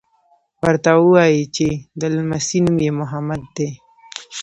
[0.63, 1.67] ورته ووایي چې
[1.99, 3.69] د لمسي نوم یې محمد دی.